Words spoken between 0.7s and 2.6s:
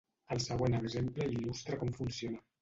exemple il·lustra com funciona.